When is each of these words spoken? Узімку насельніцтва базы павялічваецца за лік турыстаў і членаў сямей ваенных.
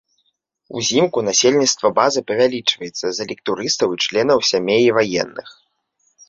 Узімку 0.79 1.17
насельніцтва 1.27 1.91
базы 1.99 2.23
павялічваецца 2.29 3.05
за 3.19 3.23
лік 3.33 3.39
турыстаў 3.51 3.87
і 3.97 4.01
членаў 4.07 4.39
сямей 4.51 4.83
ваенных. 5.01 5.47